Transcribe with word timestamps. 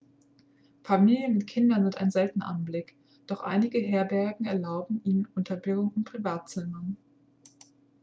familien 0.81 1.33
mit 1.35 1.45
kindern 1.45 1.83
sind 1.83 1.97
ein 1.99 2.09
seltener 2.09 2.47
anblick 2.47 2.95
doch 3.27 3.43
einige 3.43 3.77
herbergen 3.77 4.47
erlauben 4.47 4.99
ihre 5.03 5.27
unterbringung 5.35 5.93
in 5.95 6.03
privatzimmern 6.03 6.97